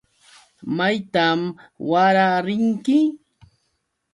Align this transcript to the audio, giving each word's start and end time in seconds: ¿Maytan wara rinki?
¿Maytan 0.77 1.39
wara 1.89 2.25
rinki? 2.45 2.97